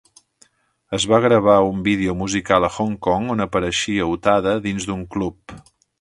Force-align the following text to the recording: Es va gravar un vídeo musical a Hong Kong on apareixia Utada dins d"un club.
Es 0.97 1.03
va 1.11 1.19
gravar 1.25 1.57
un 1.73 1.83
vídeo 1.87 2.15
musical 2.23 2.67
a 2.69 2.71
Hong 2.79 2.95
Kong 3.09 3.29
on 3.35 3.45
apareixia 3.47 4.11
Utada 4.15 4.55
dins 4.65 4.89
d"un 4.91 5.05
club. 5.17 5.59